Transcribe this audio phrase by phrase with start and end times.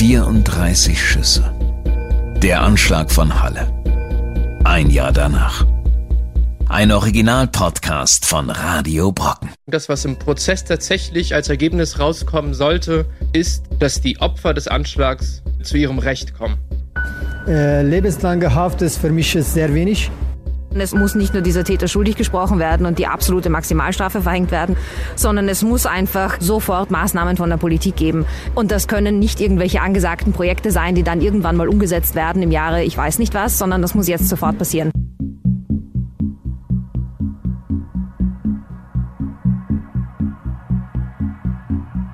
[0.00, 1.54] 34 Schüsse.
[2.42, 3.70] Der Anschlag von Halle.
[4.64, 5.66] Ein Jahr danach.
[6.70, 9.50] Ein Original-Podcast von Radio Brocken.
[9.66, 13.04] Das, was im Prozess tatsächlich als Ergebnis rauskommen sollte,
[13.34, 16.56] ist, dass die Opfer des Anschlags zu ihrem Recht kommen.
[17.46, 20.10] Äh, lebenslange Haft ist für mich sehr wenig.
[20.72, 24.76] Es muss nicht nur dieser Täter schuldig gesprochen werden und die absolute Maximalstrafe verhängt werden,
[25.16, 28.24] sondern es muss einfach sofort Maßnahmen von der Politik geben.
[28.54, 32.50] Und das können nicht irgendwelche angesagten Projekte sein, die dann irgendwann mal umgesetzt werden im
[32.50, 34.90] Jahre ich weiß nicht was, sondern das muss jetzt sofort passieren.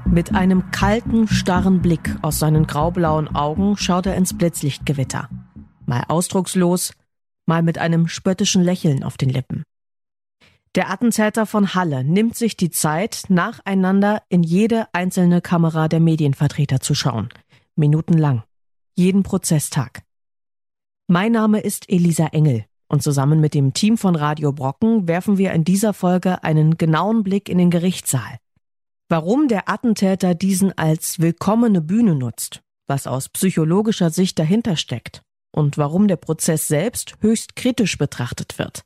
[0.06, 5.28] Mit einem kalten, starren Blick aus seinen graublauen Augen schaut er ins Blitzlichtgewitter.
[5.84, 6.92] Mal ausdruckslos,
[7.46, 9.62] mal mit einem spöttischen Lächeln auf den Lippen.
[10.74, 16.80] Der Attentäter von Halle nimmt sich die Zeit, nacheinander in jede einzelne Kamera der Medienvertreter
[16.80, 17.30] zu schauen.
[17.76, 18.42] Minutenlang.
[18.94, 20.02] Jeden Prozesstag.
[21.06, 25.52] Mein Name ist Elisa Engel und zusammen mit dem Team von Radio Brocken werfen wir
[25.52, 28.38] in dieser Folge einen genauen Blick in den Gerichtssaal.
[29.08, 35.22] Warum der Attentäter diesen als willkommene Bühne nutzt, was aus psychologischer Sicht dahinter steckt
[35.56, 38.82] und warum der Prozess selbst höchst kritisch betrachtet wird.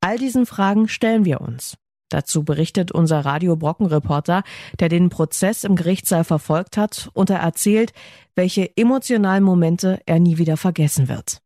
[0.00, 1.76] All diesen Fragen stellen wir uns.
[2.08, 4.42] Dazu berichtet unser Radio Brocken Reporter,
[4.80, 7.92] der den Prozess im Gerichtssaal verfolgt hat und er erzählt,
[8.34, 11.40] welche emotionalen Momente er nie wieder vergessen wird.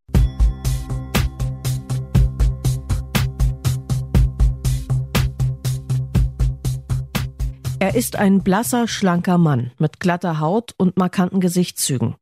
[7.81, 12.17] Er ist ein blasser, schlanker Mann mit glatter Haut und markanten Gesichtszügen.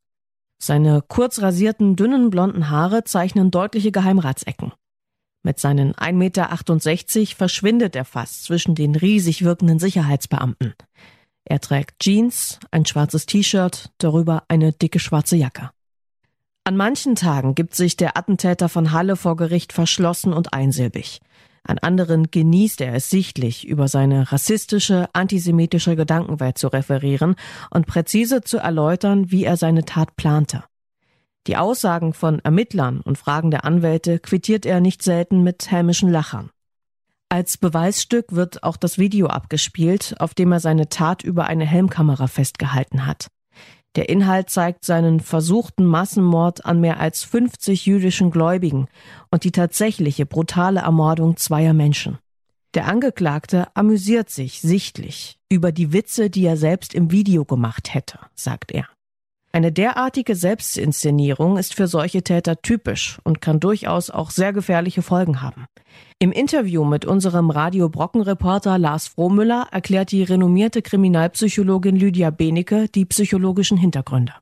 [0.62, 4.72] Seine kurz rasierten, dünnen blonden Haare zeichnen deutliche Geheimratsecken.
[5.42, 10.74] Mit seinen 1,68 Meter verschwindet er fast zwischen den riesig wirkenden Sicherheitsbeamten.
[11.44, 15.70] Er trägt Jeans, ein schwarzes T-Shirt, darüber eine dicke schwarze Jacke.
[16.62, 21.20] An manchen Tagen gibt sich der Attentäter von Halle vor Gericht verschlossen und einsilbig.
[21.64, 27.36] An anderen genießt er es sichtlich, über seine rassistische, antisemitische Gedankenwelt zu referieren
[27.70, 30.64] und präzise zu erläutern, wie er seine Tat plante.
[31.46, 36.51] Die Aussagen von Ermittlern und Fragen der Anwälte quittiert er nicht selten mit hämischen Lachern.
[37.28, 42.27] Als Beweisstück wird auch das Video abgespielt, auf dem er seine Tat über eine Helmkamera
[42.27, 43.28] festgehalten hat.
[43.95, 48.89] Der Inhalt zeigt seinen versuchten Massenmord an mehr als 50 jüdischen Gläubigen
[49.30, 52.19] und die tatsächliche brutale Ermordung zweier Menschen.
[52.75, 58.19] Der Angeklagte amüsiert sich sichtlich über die Witze, die er selbst im Video gemacht hätte,
[58.35, 58.89] sagt er.
[59.55, 65.42] Eine derartige Selbstinszenierung ist für solche Täter typisch und kann durchaus auch sehr gefährliche Folgen
[65.42, 65.67] haben.
[66.18, 72.89] Im Interview mit unserem Radio Brocken Reporter Lars Frohmüller erklärt die renommierte Kriminalpsychologin Lydia Benecke
[72.89, 74.33] die psychologischen Hintergründe.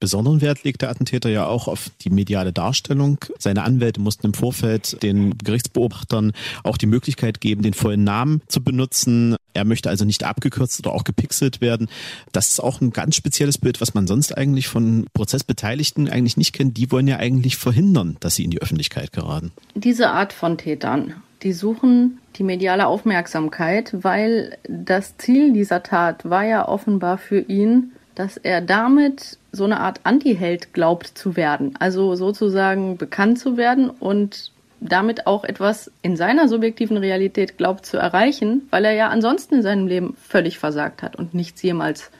[0.00, 3.18] Besonderen Wert legt der Attentäter ja auch auf die mediale Darstellung.
[3.38, 6.32] Seine Anwälte mussten im Vorfeld den Gerichtsbeobachtern
[6.64, 9.36] auch die Möglichkeit geben, den vollen Namen zu benutzen.
[9.52, 11.90] Er möchte also nicht abgekürzt oder auch gepixelt werden.
[12.32, 16.54] Das ist auch ein ganz spezielles Bild, was man sonst eigentlich von Prozessbeteiligten eigentlich nicht
[16.54, 16.78] kennt.
[16.78, 19.52] Die wollen ja eigentlich verhindern, dass sie in die Öffentlichkeit geraten.
[19.74, 26.44] Diese Art von Tätern, die suchen die mediale Aufmerksamkeit, weil das Ziel dieser Tat war
[26.44, 31.74] ja offenbar für ihn, dass er damit so eine Art Anti-Held glaubt zu werden.
[31.78, 37.98] Also sozusagen bekannt zu werden und damit auch etwas in seiner subjektiven Realität glaubt zu
[37.98, 42.10] erreichen, weil er ja ansonsten in seinem Leben völlig versagt hat und nichts jemals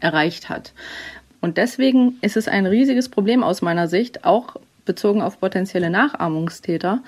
[0.00, 0.72] erreicht hat.
[1.40, 7.02] Und deswegen ist es ein riesiges Problem aus meiner Sicht, auch bezogen auf potenzielle Nachahmungstäter,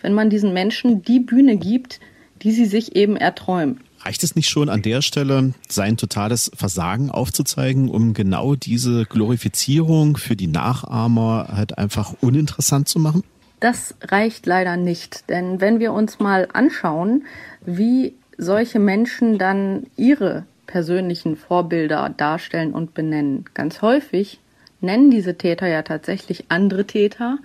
[0.00, 2.00] wenn man diesen Menschen die Bühne gibt,
[2.42, 3.80] die sie sich eben erträumen.
[4.06, 10.16] Reicht es nicht schon an der Stelle, sein totales Versagen aufzuzeigen, um genau diese Glorifizierung
[10.16, 13.24] für die Nachahmer halt einfach uninteressant zu machen?
[13.58, 17.24] Das reicht leider nicht, denn wenn wir uns mal anschauen,
[17.64, 24.38] wie solche Menschen dann ihre persönlichen Vorbilder darstellen und benennen, ganz häufig
[24.80, 27.38] nennen diese Täter ja tatsächlich andere Täter,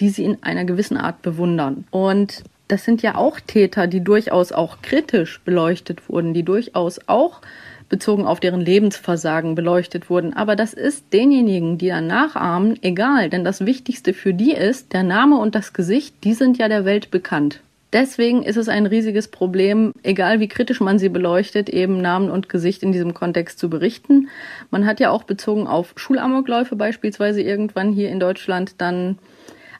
[0.00, 1.84] die sie in einer gewissen Art bewundern.
[1.90, 7.40] Und das sind ja auch Täter, die durchaus auch kritisch beleuchtet wurden, die durchaus auch
[7.88, 10.32] bezogen auf deren Lebensversagen beleuchtet wurden.
[10.32, 15.02] Aber das ist denjenigen, die dann nachahmen, egal, denn das Wichtigste für die ist, der
[15.02, 17.60] Name und das Gesicht, die sind ja der Welt bekannt.
[17.92, 22.48] Deswegen ist es ein riesiges Problem, egal wie kritisch man sie beleuchtet, eben Namen und
[22.48, 24.28] Gesicht in diesem Kontext zu berichten.
[24.70, 29.18] Man hat ja auch bezogen auf Schulamokläufe beispielsweise irgendwann hier in Deutschland dann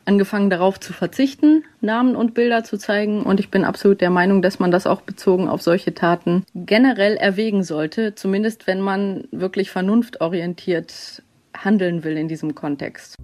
[0.05, 3.23] angefangen darauf zu verzichten, Namen und Bilder zu zeigen.
[3.23, 7.17] Und ich bin absolut der Meinung, dass man das auch bezogen auf solche Taten generell
[7.17, 8.15] erwägen sollte.
[8.15, 11.23] Zumindest wenn man wirklich vernunftorientiert
[11.57, 13.17] handeln will in diesem Kontext.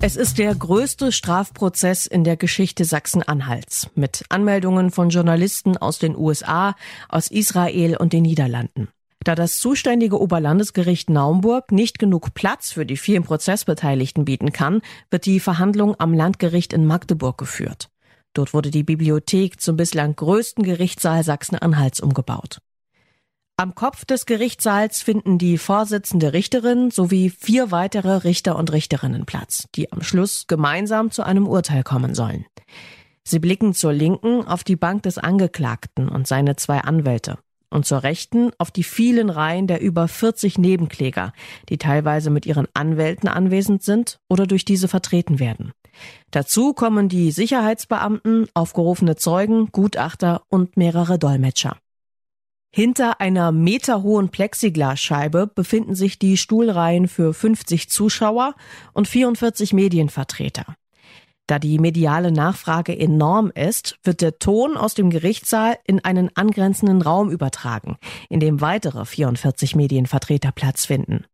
[0.00, 6.16] Es ist der größte Strafprozess in der Geschichte Sachsen-Anhalts mit Anmeldungen von Journalisten aus den
[6.16, 6.76] USA,
[7.08, 8.88] aus Israel und den Niederlanden.
[9.24, 14.80] Da das zuständige Oberlandesgericht Naumburg nicht genug Platz für die vielen Prozessbeteiligten bieten kann,
[15.10, 17.90] wird die Verhandlung am Landgericht in Magdeburg geführt.
[18.32, 22.60] Dort wurde die Bibliothek zum bislang größten Gerichtssaal Sachsen-Anhalts umgebaut.
[23.56, 29.64] Am Kopf des Gerichtssaals finden die Vorsitzende Richterin sowie vier weitere Richter und Richterinnen Platz,
[29.74, 32.46] die am Schluss gemeinsam zu einem Urteil kommen sollen.
[33.24, 37.38] Sie blicken zur Linken auf die Bank des Angeklagten und seine zwei Anwälte
[37.70, 41.32] und zur Rechten auf die vielen Reihen der über 40 Nebenkläger,
[41.68, 45.72] die teilweise mit ihren Anwälten anwesend sind oder durch diese vertreten werden.
[46.30, 51.76] Dazu kommen die Sicherheitsbeamten, aufgerufene Zeugen, Gutachter und mehrere Dolmetscher.
[52.70, 58.54] Hinter einer meterhohen Plexiglasscheibe befinden sich die Stuhlreihen für 50 Zuschauer
[58.92, 60.76] und 44 Medienvertreter.
[61.48, 67.00] Da die mediale Nachfrage enorm ist, wird der Ton aus dem Gerichtssaal in einen angrenzenden
[67.00, 67.96] Raum übertragen,
[68.28, 71.24] in dem weitere 44 Medienvertreter Platz finden.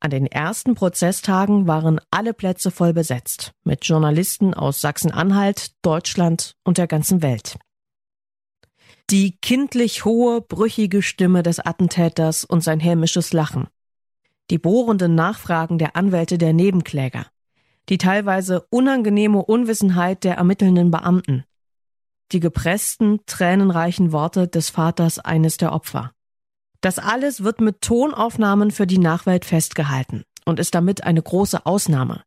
[0.00, 6.78] An den ersten Prozesstagen waren alle Plätze voll besetzt, mit Journalisten aus Sachsen-Anhalt, Deutschland und
[6.78, 7.56] der ganzen Welt.
[9.10, 13.68] Die kindlich hohe, brüchige Stimme des Attentäters und sein hämisches Lachen.
[14.50, 17.26] Die bohrenden Nachfragen der Anwälte der Nebenkläger.
[17.88, 21.44] Die teilweise unangenehme Unwissenheit der ermittelnden Beamten.
[22.32, 26.12] Die gepressten, tränenreichen Worte des Vaters eines der Opfer.
[26.80, 32.22] Das alles wird mit Tonaufnahmen für die Nachwelt festgehalten und ist damit eine große Ausnahme.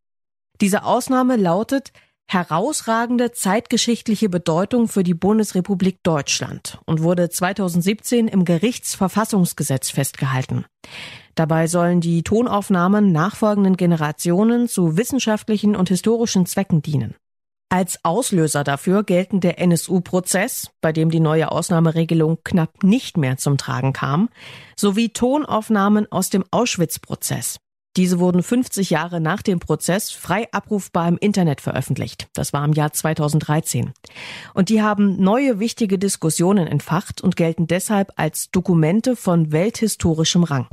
[0.62, 1.92] Diese Ausnahme lautet,
[2.32, 10.66] herausragende zeitgeschichtliche Bedeutung für die Bundesrepublik Deutschland und wurde 2017 im Gerichtsverfassungsgesetz festgehalten.
[11.34, 17.16] Dabei sollen die Tonaufnahmen nachfolgenden Generationen zu wissenschaftlichen und historischen Zwecken dienen.
[17.70, 23.58] Als Auslöser dafür gelten der NSU-Prozess, bei dem die neue Ausnahmeregelung knapp nicht mehr zum
[23.58, 24.30] Tragen kam,
[24.76, 27.60] sowie Tonaufnahmen aus dem Auschwitz-Prozess.
[27.98, 32.28] Diese wurden 50 Jahre nach dem Prozess frei abrufbar im Internet veröffentlicht.
[32.34, 33.92] Das war im Jahr 2013.
[34.54, 40.68] Und die haben neue wichtige Diskussionen entfacht und gelten deshalb als Dokumente von welthistorischem Rang.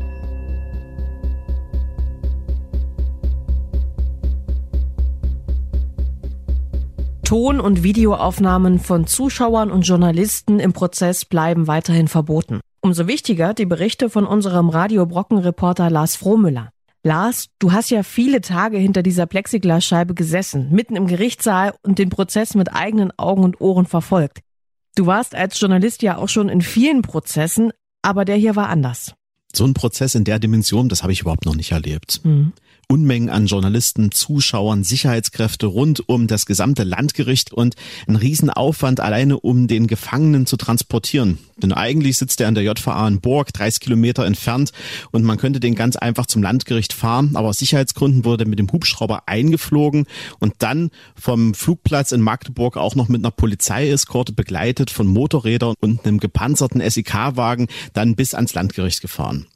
[7.24, 12.60] Ton- und Videoaufnahmen von Zuschauern und Journalisten im Prozess bleiben weiterhin verboten.
[12.82, 16.70] Umso wichtiger die Berichte von unserem Radio Brocken Reporter Lars Frohmüller.
[17.06, 22.10] Lars, du hast ja viele Tage hinter dieser Plexiglasscheibe gesessen, mitten im Gerichtssaal und den
[22.10, 24.40] Prozess mit eigenen Augen und Ohren verfolgt.
[24.96, 27.70] Du warst als Journalist ja auch schon in vielen Prozessen,
[28.02, 29.14] aber der hier war anders.
[29.54, 32.22] So ein Prozess in der Dimension, das habe ich überhaupt noch nicht erlebt.
[32.24, 32.52] Mhm.
[32.88, 37.74] Unmengen an Journalisten, Zuschauern, Sicherheitskräfte rund um das gesamte Landgericht und
[38.06, 41.38] ein Riesenaufwand alleine, um den Gefangenen zu transportieren.
[41.56, 44.70] Denn eigentlich sitzt er an der JVA in Burg, 30 Kilometer entfernt
[45.10, 48.70] und man könnte den ganz einfach zum Landgericht fahren, aber aus Sicherheitsgründen wurde mit dem
[48.70, 50.06] Hubschrauber eingeflogen
[50.38, 56.06] und dann vom Flugplatz in Magdeburg auch noch mit einer Polizeieskorte begleitet von Motorrädern und
[56.06, 59.46] einem gepanzerten SEK-Wagen dann bis ans Landgericht gefahren.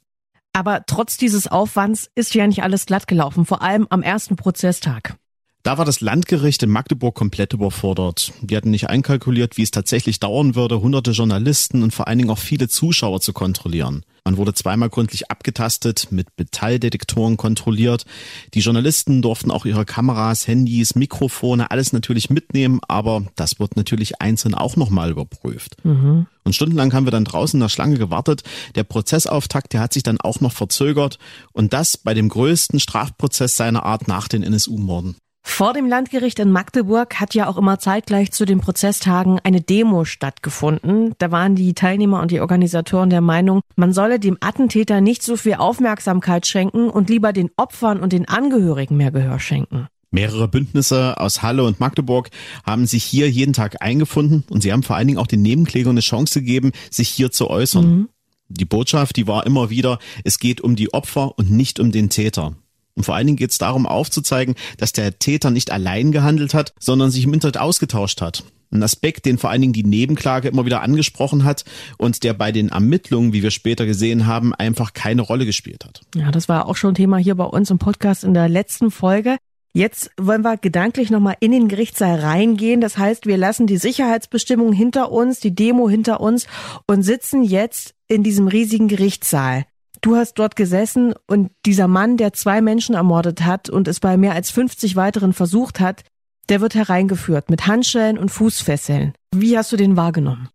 [0.52, 5.16] Aber trotz dieses Aufwands ist ja nicht alles glatt gelaufen, vor allem am ersten Prozesstag.
[5.62, 8.32] Da war das Landgericht in Magdeburg komplett überfordert.
[8.40, 12.30] Die hatten nicht einkalkuliert, wie es tatsächlich dauern würde, hunderte Journalisten und vor allen Dingen
[12.30, 14.04] auch viele Zuschauer zu kontrollieren.
[14.24, 18.06] Man wurde zweimal gründlich abgetastet, mit Metalldetektoren kontrolliert.
[18.54, 24.20] Die Journalisten durften auch ihre Kameras, Handys, Mikrofone, alles natürlich mitnehmen, aber das wird natürlich
[24.20, 25.76] einzeln auch nochmal überprüft.
[25.84, 26.26] Mhm.
[26.44, 28.44] Und stundenlang haben wir dann draußen in der Schlange gewartet.
[28.76, 31.18] Der Prozessauftakt, der hat sich dann auch noch verzögert
[31.52, 35.16] und das bei dem größten Strafprozess seiner Art nach den NSU-Morden.
[35.42, 40.04] Vor dem Landgericht in Magdeburg hat ja auch immer zeitgleich zu den Prozesstagen eine Demo
[40.04, 41.14] stattgefunden.
[41.18, 45.36] Da waren die Teilnehmer und die Organisatoren der Meinung, man solle dem Attentäter nicht so
[45.36, 49.88] viel Aufmerksamkeit schenken und lieber den Opfern und den Angehörigen mehr Gehör schenken.
[50.12, 52.30] Mehrere Bündnisse aus Halle und Magdeburg
[52.64, 55.92] haben sich hier jeden Tag eingefunden und sie haben vor allen Dingen auch den Nebenklägern
[55.92, 57.86] eine Chance gegeben, sich hier zu äußern.
[57.86, 58.08] Mhm.
[58.48, 62.10] Die Botschaft, die war immer wieder, es geht um die Opfer und nicht um den
[62.10, 62.56] Täter.
[62.94, 66.72] Und vor allen Dingen geht es darum aufzuzeigen, dass der Täter nicht allein gehandelt hat,
[66.78, 68.44] sondern sich im Internet ausgetauscht hat.
[68.72, 71.64] Ein Aspekt, den vor allen Dingen die Nebenklage immer wieder angesprochen hat
[71.98, 76.02] und der bei den Ermittlungen, wie wir später gesehen haben, einfach keine Rolle gespielt hat.
[76.14, 79.38] Ja, das war auch schon Thema hier bei uns im Podcast in der letzten Folge.
[79.72, 82.80] Jetzt wollen wir gedanklich nochmal in den Gerichtssaal reingehen.
[82.80, 86.46] Das heißt, wir lassen die Sicherheitsbestimmungen hinter uns, die Demo hinter uns
[86.86, 89.64] und sitzen jetzt in diesem riesigen Gerichtssaal.
[90.00, 94.16] Du hast dort gesessen und dieser Mann, der zwei Menschen ermordet hat und es bei
[94.16, 96.04] mehr als 50 weiteren versucht hat,
[96.48, 99.12] der wird hereingeführt mit Handschellen und Fußfesseln.
[99.34, 100.48] Wie hast du den wahrgenommen?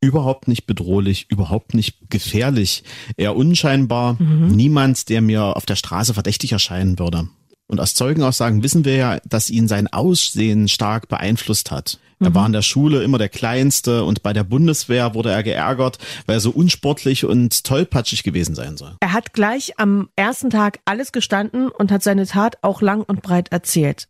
[0.00, 2.84] Überhaupt nicht bedrohlich, überhaupt nicht gefährlich,
[3.16, 4.20] eher unscheinbar.
[4.20, 4.48] Mhm.
[4.48, 7.28] Niemand, der mir auf der Straße verdächtig erscheinen würde.
[7.66, 11.98] Und aus Zeugenaussagen wissen wir ja, dass ihn sein Aussehen stark beeinflusst hat.
[12.20, 12.34] Er mhm.
[12.34, 16.36] war in der Schule immer der Kleinste und bei der Bundeswehr wurde er geärgert, weil
[16.36, 18.96] er so unsportlich und tollpatschig gewesen sein soll.
[19.00, 23.22] Er hat gleich am ersten Tag alles gestanden und hat seine Tat auch lang und
[23.22, 24.08] breit erzählt.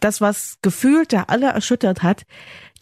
[0.00, 2.24] Das, was gefühlt der alle erschüttert hat,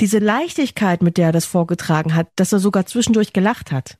[0.00, 3.96] diese Leichtigkeit, mit der er das vorgetragen hat, dass er sogar zwischendurch gelacht hat.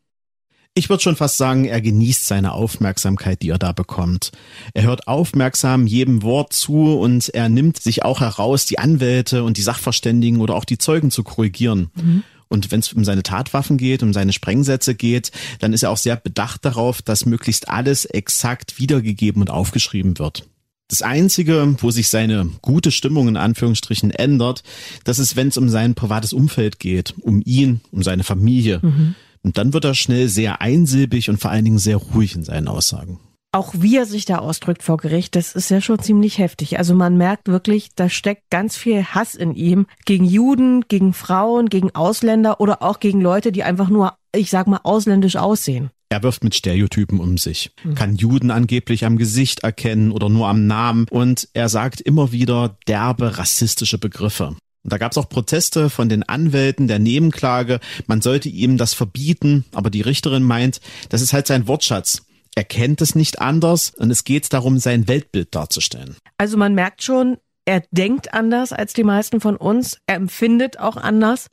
[0.79, 4.31] Ich würde schon fast sagen, er genießt seine Aufmerksamkeit, die er da bekommt.
[4.75, 9.57] Er hört aufmerksam jedem Wort zu und er nimmt sich auch heraus, die Anwälte und
[9.57, 11.89] die Sachverständigen oder auch die Zeugen zu korrigieren.
[11.95, 12.25] Mhm.
[12.49, 15.97] Und wenn es um seine Tatwaffen geht, um seine Sprengsätze geht, dann ist er auch
[15.97, 20.45] sehr bedacht darauf, dass möglichst alles exakt wiedergegeben und aufgeschrieben wird.
[20.89, 24.63] Das Einzige, wo sich seine gute Stimmung in Anführungsstrichen ändert,
[25.05, 28.81] das ist, wenn es um sein privates Umfeld geht, um ihn, um seine Familie.
[28.83, 29.15] Mhm.
[29.47, 32.67] Und dann wird er schnell sehr einsilbig und vor allen Dingen sehr ruhig in seinen
[32.67, 33.21] Aussagen.
[33.53, 36.81] Auch wie er sich da ausdrückt vor Gericht, das ist ja schon ziemlich heftig.
[36.81, 41.69] Also man merkt wirklich, da steckt ganz viel Hass in ihm gegen Juden, gegen Frauen,
[41.69, 45.91] gegen Ausländer oder auch gegen Leute, die einfach nur, ich sag mal, ausländisch aussehen.
[46.09, 47.95] Er wirft mit Stereotypen um sich, mhm.
[47.95, 52.77] kann Juden angeblich am Gesicht erkennen oder nur am Namen und er sagt immer wieder
[52.89, 54.57] derbe rassistische Begriffe.
[54.87, 57.81] Und da gab es auch Proteste von den Anwälten der Nebenklage.
[58.07, 62.23] Man sollte ihm das verbieten, aber die Richterin meint, das ist halt sein Wortschatz.
[62.55, 66.15] Er kennt es nicht anders und es geht darum, sein Weltbild darzustellen.
[66.39, 69.99] Also man merkt schon, er denkt anders als die meisten von uns.
[70.07, 71.49] Er empfindet auch anders.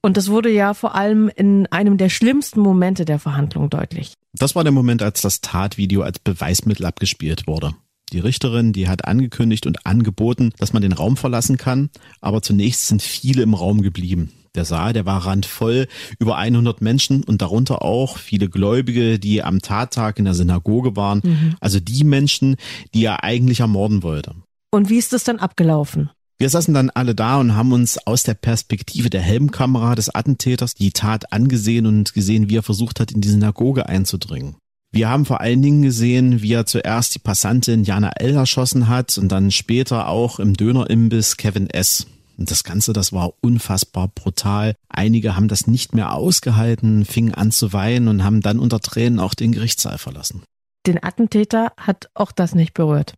[0.00, 4.14] Und das wurde ja vor allem in einem der schlimmsten Momente der Verhandlung deutlich.
[4.32, 7.74] Das war der Moment, als das Tatvideo als Beweismittel abgespielt wurde.
[8.12, 11.88] Die Richterin, die hat angekündigt und angeboten, dass man den Raum verlassen kann,
[12.20, 14.32] aber zunächst sind viele im Raum geblieben.
[14.54, 15.88] Der Saal, der war randvoll,
[16.18, 21.22] über 100 Menschen und darunter auch viele Gläubige, die am Tattag in der Synagoge waren.
[21.24, 21.56] Mhm.
[21.60, 22.56] Also die Menschen,
[22.92, 24.34] die er eigentlich ermorden wollte.
[24.70, 26.10] Und wie ist das dann abgelaufen?
[26.38, 30.74] Wir saßen dann alle da und haben uns aus der Perspektive der Helmkamera des Attentäters
[30.74, 34.56] die Tat angesehen und gesehen, wie er versucht hat, in die Synagoge einzudringen.
[34.94, 38.34] Wir haben vor allen Dingen gesehen, wie er zuerst die Passantin Jana L.
[38.34, 42.06] erschossen hat und dann später auch im Dönerimbiss Kevin S.
[42.36, 44.74] Und das Ganze, das war unfassbar brutal.
[44.90, 49.18] Einige haben das nicht mehr ausgehalten, fingen an zu weinen und haben dann unter Tränen
[49.18, 50.42] auch den Gerichtssaal verlassen.
[50.86, 53.14] Den Attentäter hat auch das nicht berührt.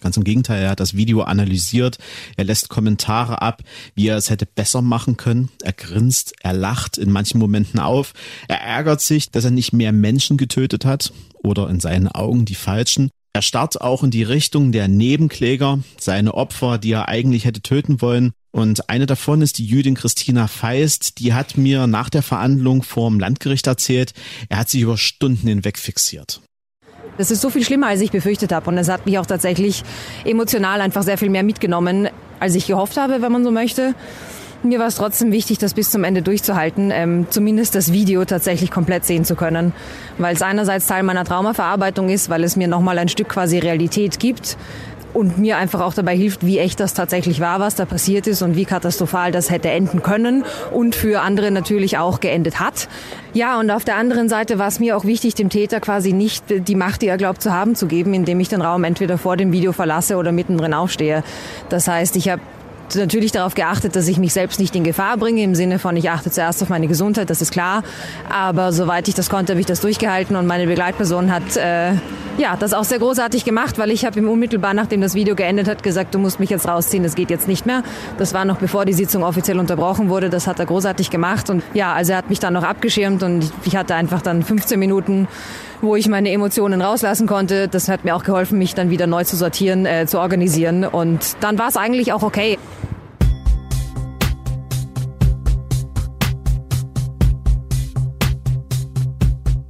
[0.00, 1.98] Ganz im Gegenteil, er hat das Video analysiert,
[2.36, 3.62] er lässt Kommentare ab,
[3.96, 8.12] wie er es hätte besser machen können, er grinst, er lacht in manchen Momenten auf,
[8.46, 11.12] er ärgert sich, dass er nicht mehr Menschen getötet hat
[11.42, 13.10] oder in seinen Augen die falschen.
[13.32, 18.00] Er starrt auch in die Richtung der Nebenkläger, seine Opfer, die er eigentlich hätte töten
[18.00, 18.32] wollen.
[18.52, 23.20] Und eine davon ist die Jüdin Christina Feist, die hat mir nach der Verhandlung vorm
[23.20, 24.14] Landgericht erzählt,
[24.48, 26.40] er hat sich über Stunden hinweg fixiert.
[27.18, 28.70] Das ist so viel schlimmer, als ich befürchtet habe.
[28.70, 29.84] Und es hat mich auch tatsächlich
[30.24, 32.08] emotional einfach sehr viel mehr mitgenommen,
[32.40, 33.94] als ich gehofft habe, wenn man so möchte.
[34.62, 38.72] Mir war es trotzdem wichtig, das bis zum Ende durchzuhalten, ähm, zumindest das Video tatsächlich
[38.72, 39.72] komplett sehen zu können,
[40.18, 44.18] weil es einerseits Teil meiner Traumaverarbeitung ist, weil es mir nochmal ein Stück quasi Realität
[44.18, 44.56] gibt,
[45.14, 48.42] und mir einfach auch dabei hilft, wie echt das tatsächlich war, was da passiert ist
[48.42, 52.88] und wie katastrophal das hätte enden können und für andere natürlich auch geendet hat.
[53.32, 56.44] Ja, und auf der anderen Seite war es mir auch wichtig, dem Täter quasi nicht
[56.48, 59.36] die Macht, die er glaubt zu haben, zu geben, indem ich den Raum entweder vor
[59.36, 61.22] dem Video verlasse oder mittendrin aufstehe.
[61.68, 62.42] Das heißt, ich habe
[62.94, 66.10] natürlich darauf geachtet, dass ich mich selbst nicht in Gefahr bringe, im Sinne von, ich
[66.10, 67.82] achte zuerst auf meine Gesundheit, das ist klar.
[68.28, 71.92] Aber soweit ich das konnte, habe ich das durchgehalten und meine Begleitperson hat äh,
[72.38, 75.68] ja das auch sehr großartig gemacht, weil ich habe ihm unmittelbar, nachdem das Video geendet
[75.68, 77.82] hat, gesagt, du musst mich jetzt rausziehen, das geht jetzt nicht mehr.
[78.16, 81.62] Das war noch bevor die Sitzung offiziell unterbrochen wurde, das hat er großartig gemacht und
[81.74, 85.28] ja, also er hat mich dann noch abgeschirmt und ich hatte einfach dann 15 Minuten
[85.82, 87.68] wo ich meine Emotionen rauslassen konnte.
[87.68, 90.84] Das hat mir auch geholfen, mich dann wieder neu zu sortieren, äh, zu organisieren.
[90.84, 92.58] Und dann war es eigentlich auch okay.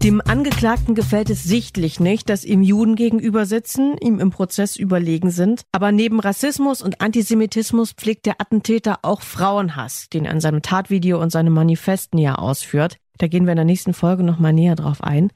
[0.03, 5.31] Dem Angeklagten gefällt es sichtlich nicht, dass ihm Juden gegenüber sitzen, ihm im Prozess überlegen
[5.31, 5.63] sind.
[5.73, 11.21] Aber neben Rassismus und Antisemitismus pflegt der Attentäter auch Frauenhass, den er in seinem Tatvideo
[11.21, 12.99] und seinem Manifest näher ausführt.
[13.19, 15.33] Da gehen wir in der nächsten Folge nochmal näher drauf ein.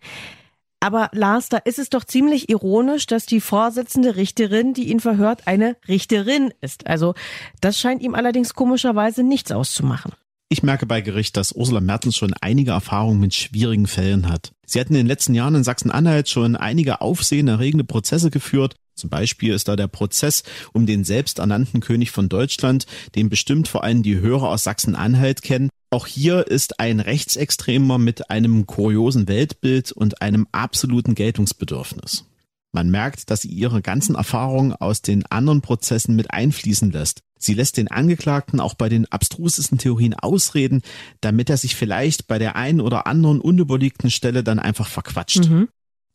[0.82, 5.46] Aber Lars, da ist es doch ziemlich ironisch, dass die Vorsitzende Richterin, die ihn verhört,
[5.46, 6.88] eine Richterin ist.
[6.88, 7.14] Also
[7.60, 10.10] das scheint ihm allerdings komischerweise nichts auszumachen.
[10.48, 14.50] Ich merke bei Gericht, dass Ursula Mertens schon einige Erfahrungen mit schwierigen Fällen hat.
[14.66, 18.74] Sie hat in den letzten Jahren in Sachsen-Anhalt schon einige aufsehenerregende Prozesse geführt.
[18.94, 23.84] Zum Beispiel ist da der Prozess um den selbsternannten König von Deutschland, den bestimmt vor
[23.84, 25.70] allem die Hörer aus Sachsen-Anhalt kennen.
[25.90, 32.24] Auch hier ist ein Rechtsextremer mit einem kuriosen Weltbild und einem absoluten Geltungsbedürfnis.
[32.72, 37.20] Man merkt, dass sie ihre ganzen Erfahrungen aus den anderen Prozessen mit einfließen lässt.
[37.38, 40.80] Sie lässt den Angeklagten auch bei den abstrusesten Theorien ausreden,
[41.20, 45.50] damit er sich vielleicht bei der einen oder anderen unüberlegten Stelle dann einfach verquatscht.
[45.50, 45.68] Mhm.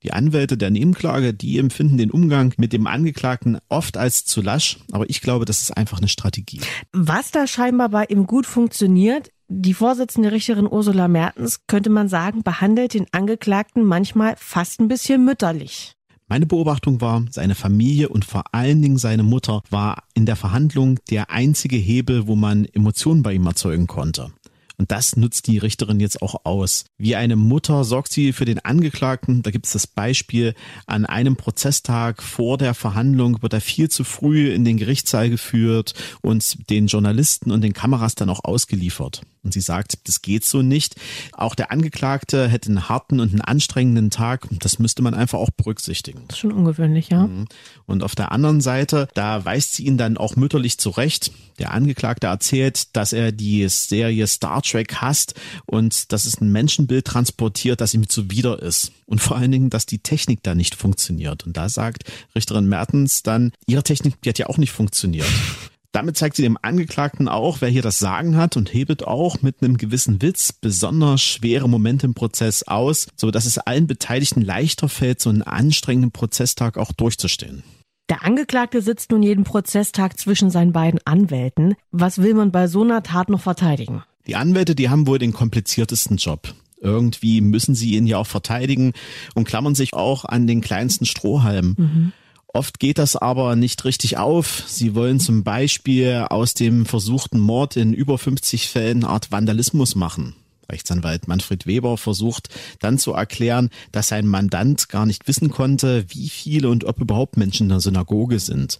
[0.03, 4.77] Die Anwälte der Nebenklage, die empfinden den Umgang mit dem Angeklagten oft als zu lasch,
[4.91, 6.61] aber ich glaube, das ist einfach eine Strategie.
[6.93, 12.43] Was da scheinbar bei ihm gut funktioniert, die Vorsitzende Richterin Ursula Mertens, könnte man sagen,
[12.43, 15.93] behandelt den Angeklagten manchmal fast ein bisschen mütterlich.
[16.29, 20.99] Meine Beobachtung war, seine Familie und vor allen Dingen seine Mutter war in der Verhandlung
[21.09, 24.33] der einzige Hebel, wo man Emotionen bei ihm erzeugen konnte.
[24.77, 26.85] Und das nutzt die Richterin jetzt auch aus.
[26.97, 29.41] Wie eine Mutter sorgt sie für den Angeklagten.
[29.41, 30.53] Da gibt es das Beispiel,
[30.85, 35.95] an einem Prozesstag vor der Verhandlung wird er viel zu früh in den Gerichtssaal geführt
[36.21, 39.21] und den Journalisten und den Kameras dann auch ausgeliefert.
[39.47, 40.97] Und sie sagt, das geht so nicht.
[41.31, 44.45] Auch der Angeklagte hätte einen harten und einen anstrengenden Tag.
[44.59, 46.25] Das müsste man einfach auch berücksichtigen.
[46.27, 47.27] Das ist schon ungewöhnlich, ja.
[47.27, 47.45] Mhm.
[47.85, 51.31] Und auf der anderen Seite, da weist sie ihn dann auch mütterlich zurecht.
[51.59, 55.35] Der Angeklagte erzählt, dass er die Serie Star Trek hasst
[55.65, 58.91] und dass es ein Menschenbild transportiert, das ihm zuwider ist.
[59.05, 61.45] Und vor allen Dingen, dass die Technik da nicht funktioniert.
[61.45, 62.03] Und da sagt
[62.35, 65.29] Richterin Mertens dann, ihre Technik, die hat ja auch nicht funktioniert.
[65.97, 69.63] Damit zeigt sie dem Angeklagten auch, wer hier das Sagen hat und hebelt auch mit
[69.63, 74.89] einem gewissen Witz besonders schwere Momente im Prozess aus, so dass es allen Beteiligten leichter
[74.89, 77.63] fällt, so einen anstrengenden Prozesstag auch durchzustehen.
[78.09, 81.73] Der Angeklagte sitzt nun jeden Prozesstag zwischen seinen beiden Anwälten.
[81.89, 84.03] Was will man bei so einer Tat noch verteidigen?
[84.27, 86.53] Die Anwälte, die haben wohl den kompliziertesten Job.
[86.79, 88.93] Irgendwie müssen sie ihn ja auch verteidigen
[89.33, 91.73] und klammern sich auch an den kleinsten Strohhalm.
[91.75, 92.13] Mhm.
[92.57, 94.63] Oft geht das aber nicht richtig auf.
[94.65, 100.33] Sie wollen zum Beispiel aus dem versuchten Mord in über 50 Fällen Art Vandalismus machen.
[100.67, 106.29] Rechtsanwalt Manfred Weber versucht dann zu erklären, dass sein Mandant gar nicht wissen konnte, wie
[106.29, 108.79] viele und ob überhaupt Menschen in der Synagoge sind.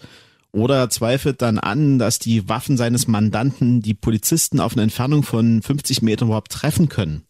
[0.52, 5.22] Oder er zweifelt dann an, dass die Waffen seines Mandanten die Polizisten auf eine Entfernung
[5.22, 7.27] von 50 Metern überhaupt treffen können.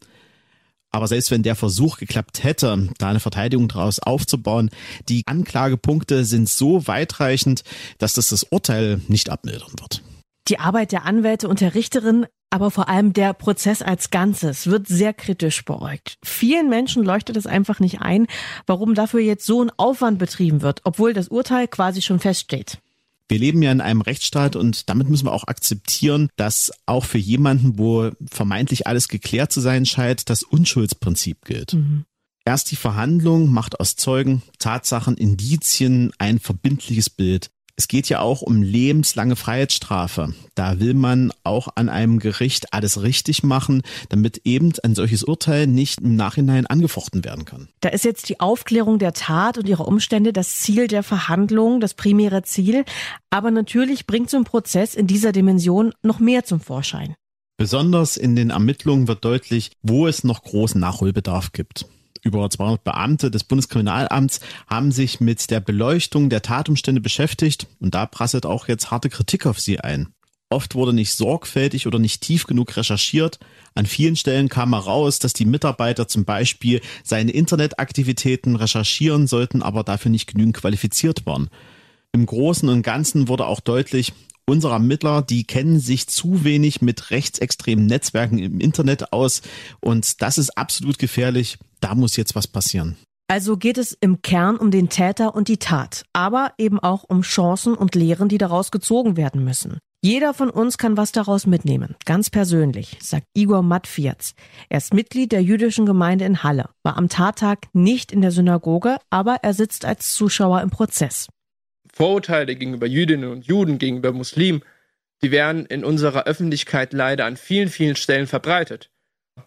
[0.91, 4.69] Aber selbst wenn der Versuch geklappt hätte, da eine Verteidigung daraus aufzubauen,
[5.09, 7.63] die Anklagepunkte sind so weitreichend,
[7.97, 10.01] dass das das Urteil nicht abmildern wird.
[10.47, 14.87] Die Arbeit der Anwälte und der Richterin, aber vor allem der Prozess als Ganzes wird
[14.87, 16.17] sehr kritisch beäugt.
[16.23, 18.27] Vielen Menschen leuchtet es einfach nicht ein,
[18.65, 22.77] warum dafür jetzt so ein Aufwand betrieben wird, obwohl das Urteil quasi schon feststeht.
[23.29, 27.17] Wir leben ja in einem Rechtsstaat und damit müssen wir auch akzeptieren, dass auch für
[27.17, 31.73] jemanden, wo vermeintlich alles geklärt zu sein scheint, das Unschuldsprinzip gilt.
[31.73, 32.05] Mhm.
[32.45, 37.51] Erst die Verhandlung macht aus Zeugen, Tatsachen, Indizien ein verbindliches Bild.
[37.79, 40.33] Es geht ja auch um lebenslange Freiheitsstrafe.
[40.55, 45.67] Da will man auch an einem Gericht alles richtig machen, damit eben ein solches Urteil
[45.67, 47.69] nicht im Nachhinein angefochten werden kann.
[47.81, 51.93] Da ist jetzt die Aufklärung der Tat und ihrer Umstände das Ziel der Verhandlung, das
[51.93, 52.83] primäre Ziel.
[53.29, 57.13] Aber natürlich bringt so ein Prozess in dieser Dimension noch mehr zum Vorschein.
[57.57, 61.85] Besonders in den Ermittlungen wird deutlich, wo es noch großen Nachholbedarf gibt
[62.23, 68.05] über 200 Beamte des Bundeskriminalamts haben sich mit der Beleuchtung der Tatumstände beschäftigt und da
[68.05, 70.07] prasselt auch jetzt harte Kritik auf sie ein.
[70.49, 73.37] Oft wurde nicht sorgfältig oder nicht tief genug recherchiert.
[73.75, 79.83] An vielen Stellen kam heraus, dass die Mitarbeiter zum Beispiel seine Internetaktivitäten recherchieren sollten, aber
[79.83, 81.49] dafür nicht genügend qualifiziert waren.
[82.13, 84.13] Im Großen und Ganzen wurde auch deutlich,
[84.47, 89.41] unsere Ermittler, die kennen sich zu wenig mit rechtsextremen Netzwerken im Internet aus
[89.81, 91.57] und das ist absolut gefährlich.
[91.79, 92.97] Da muss jetzt was passieren.
[93.29, 97.21] Also geht es im Kern um den Täter und die Tat, aber eben auch um
[97.21, 99.79] Chancen und Lehren, die daraus gezogen werden müssen.
[100.01, 104.33] Jeder von uns kann was daraus mitnehmen, ganz persönlich, sagt Igor Matfiaz.
[104.69, 108.97] Er ist Mitglied der jüdischen Gemeinde in Halle, war am Tattag nicht in der Synagoge,
[109.09, 111.27] aber er sitzt als Zuschauer im Prozess.
[111.97, 114.63] Vorurteile gegenüber Jüdinnen und Juden, gegenüber Muslimen,
[115.23, 118.91] die werden in unserer Öffentlichkeit leider an vielen, vielen Stellen verbreitet.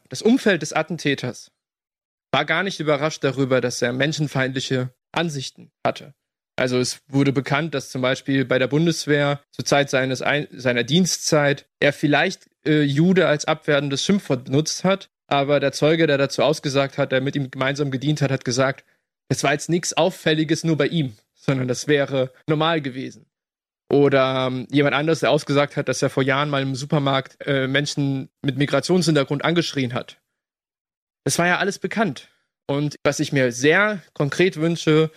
[0.08, 1.52] Das Umfeld des Attentäters
[2.32, 6.12] war gar nicht überrascht darüber, dass er menschenfeindliche Ansichten hatte.
[6.56, 10.82] Also es wurde bekannt, dass zum Beispiel bei der Bundeswehr zur Zeit seines Ein seiner
[10.82, 16.42] Dienstzeit er vielleicht äh, Jude als abwertendes Schimpfwort benutzt hat, aber der Zeuge, der dazu
[16.42, 18.84] ausgesagt hat, der mit ihm gemeinsam gedient hat, hat gesagt,
[19.28, 23.26] Das war jetzt nichts Auffälliges nur bei ihm, sondern das wäre normal gewesen.
[23.90, 27.66] Oder ähm, jemand anderes, der ausgesagt hat, dass er vor Jahren mal im Supermarkt äh,
[27.66, 30.20] Menschen mit Migrationshintergrund angeschrien hat.
[31.24, 32.28] Das war ja alles bekannt.
[32.68, 35.10] Und was ich mir sehr konkret wünsche,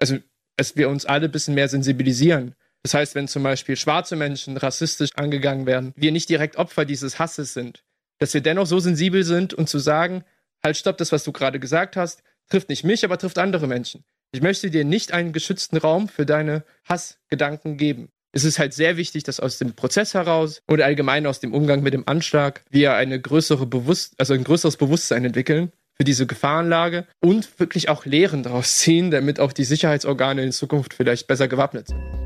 [0.00, 0.18] also,
[0.56, 2.56] dass wir uns alle ein bisschen mehr sensibilisieren.
[2.82, 7.18] Das heißt, wenn zum Beispiel schwarze Menschen rassistisch angegangen werden, wir nicht direkt Opfer dieses
[7.18, 7.84] Hasses sind,
[8.18, 10.24] dass wir dennoch so sensibel sind und zu sagen,
[10.64, 14.04] halt stopp, das, was du gerade gesagt hast, trifft nicht mich, aber trifft andere Menschen.
[14.32, 18.08] Ich möchte dir nicht einen geschützten Raum für deine Hassgedanken geben.
[18.32, 21.82] Es ist halt sehr wichtig, dass aus dem Prozess heraus und allgemein aus dem Umgang
[21.82, 27.06] mit dem Anschlag wir eine größere Bewusst also ein größeres Bewusstsein entwickeln für diese Gefahrenlage
[27.20, 31.88] und wirklich auch Lehren daraus ziehen, damit auch die Sicherheitsorgane in Zukunft vielleicht besser gewappnet
[31.88, 32.25] sind.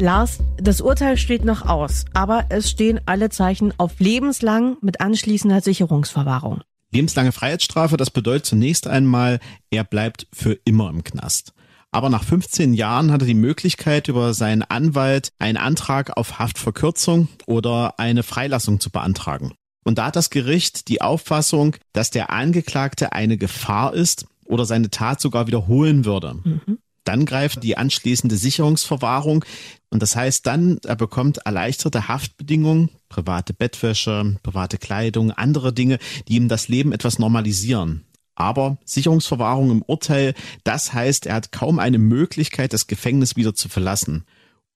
[0.00, 5.60] Lars, das Urteil steht noch aus, aber es stehen alle Zeichen auf lebenslang mit anschließender
[5.60, 6.60] Sicherungsverwahrung.
[6.92, 11.52] Lebenslange Freiheitsstrafe, das bedeutet zunächst einmal, er bleibt für immer im Knast.
[11.90, 17.28] Aber nach 15 Jahren hat er die Möglichkeit, über seinen Anwalt einen Antrag auf Haftverkürzung
[17.46, 19.52] oder eine Freilassung zu beantragen.
[19.84, 24.90] Und da hat das Gericht die Auffassung, dass der Angeklagte eine Gefahr ist oder seine
[24.90, 26.34] Tat sogar wiederholen würde.
[26.44, 26.78] Mhm.
[27.08, 29.42] Dann greift die anschließende Sicherungsverwahrung.
[29.88, 36.34] Und das heißt dann, er bekommt erleichterte Haftbedingungen, private Bettwäsche, private Kleidung, andere Dinge, die
[36.34, 38.04] ihm das Leben etwas normalisieren.
[38.34, 43.70] Aber Sicherungsverwahrung im Urteil, das heißt, er hat kaum eine Möglichkeit, das Gefängnis wieder zu
[43.70, 44.26] verlassen.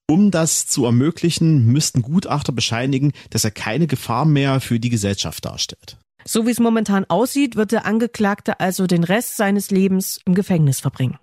[0.08, 5.44] Um das zu ermöglichen, müssten Gutachter bescheinigen, dass er keine Gefahr mehr für die Gesellschaft
[5.44, 5.98] darstellt.
[6.24, 10.80] So wie es momentan aussieht, wird der Angeklagte also den Rest seines Lebens im Gefängnis
[10.80, 11.18] verbringen.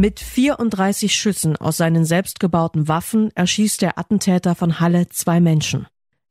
[0.00, 5.88] Mit 34 Schüssen aus seinen selbstgebauten Waffen erschießt der Attentäter von Halle zwei Menschen.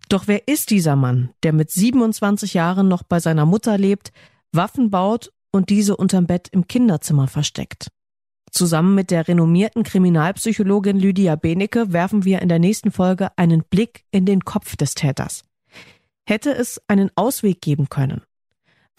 [0.09, 4.11] Doch wer ist dieser Mann, der mit 27 Jahren noch bei seiner Mutter lebt,
[4.51, 7.89] Waffen baut und diese unterm Bett im Kinderzimmer versteckt?
[8.49, 14.03] Zusammen mit der renommierten Kriminalpsychologin Lydia Benecke werfen wir in der nächsten Folge einen Blick
[14.09, 15.43] in den Kopf des Täters.
[16.25, 18.23] Hätte es einen Ausweg geben können?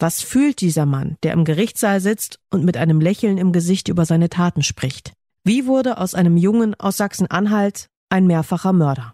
[0.01, 4.03] Was fühlt dieser Mann, der im Gerichtssaal sitzt und mit einem Lächeln im Gesicht über
[4.03, 5.13] seine Taten spricht?
[5.43, 9.13] Wie wurde aus einem Jungen aus Sachsen-Anhalt ein mehrfacher Mörder?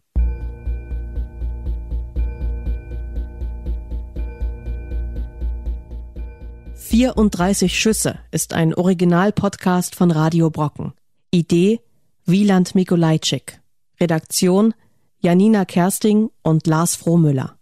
[6.89, 10.93] »34 Schüsse« ist ein Original-Podcast von Radio Brocken.
[11.31, 11.81] Idee
[12.25, 13.59] Wieland Mikolajczyk.
[13.99, 14.73] Redaktion
[15.19, 17.57] Janina Kersting und Lars Frohmüller.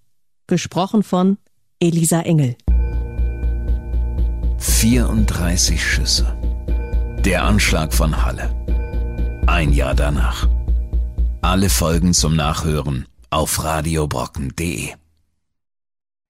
[0.45, 1.39] Gesprochen von
[1.79, 2.55] Elisa Engel.
[4.65, 6.37] 34 Schüsse.
[7.23, 8.49] Der Anschlag von Halle.
[9.47, 10.49] Ein Jahr danach.
[11.41, 14.89] Alle Folgen zum Nachhören auf radiobrocken.de.